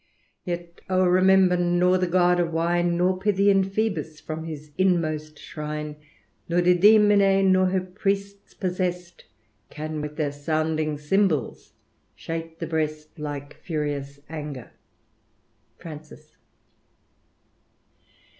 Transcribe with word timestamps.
Yet 0.45 0.81
O! 0.89 1.05
remember, 1.05 1.55
nor 1.55 1.99
the 1.99 2.07
god 2.07 2.39
of 2.39 2.51
wine. 2.51 2.97
Nor 2.97 3.19
Pythian 3.19 3.63
Phabus 3.63 4.19
from 4.19 4.45
his 4.45 4.71
inmost 4.75 5.37
shrine, 5.37 5.95
Nor 6.49 6.61
Dindymene^ 6.61 7.45
nor 7.51 7.67
her 7.67 7.81
priests 7.81 8.55
possest, 8.55 9.25
Can 9.69 10.01
with 10.01 10.15
their 10.15 10.31
sounding 10.31 10.97
cymbals 10.97 11.73
shake 12.15 12.57
the 12.57 12.65
breast, 12.65 13.13
Idke 13.17 13.53
furious 13.53 14.19
anger." 14.27 14.71
Francis. 15.77 16.35